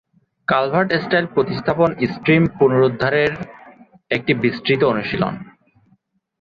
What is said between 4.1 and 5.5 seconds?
একটি বিস্তৃত অনুশীলন।